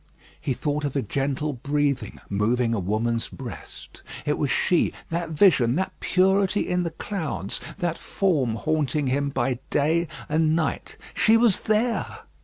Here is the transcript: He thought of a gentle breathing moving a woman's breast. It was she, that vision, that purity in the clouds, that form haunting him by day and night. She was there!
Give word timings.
He 0.41 0.53
thought 0.53 0.83
of 0.83 0.95
a 0.95 1.03
gentle 1.03 1.53
breathing 1.53 2.19
moving 2.27 2.73
a 2.73 2.79
woman's 2.79 3.27
breast. 3.27 4.01
It 4.25 4.39
was 4.39 4.49
she, 4.49 4.93
that 5.11 5.29
vision, 5.29 5.75
that 5.75 5.91
purity 5.99 6.67
in 6.67 6.81
the 6.81 6.89
clouds, 6.89 7.61
that 7.77 7.99
form 7.99 8.55
haunting 8.55 9.05
him 9.05 9.29
by 9.29 9.59
day 9.69 10.07
and 10.27 10.55
night. 10.55 10.97
She 11.13 11.37
was 11.37 11.59
there! 11.59 12.21